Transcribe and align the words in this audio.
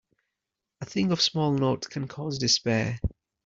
A 0.81 0.85
thing 0.85 1.11
of 1.11 1.21
small 1.21 1.51
note 1.51 1.87
can 1.87 2.07
cause 2.07 2.39
despair. 2.39 2.99